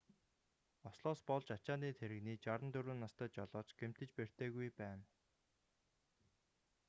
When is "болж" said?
1.31-1.47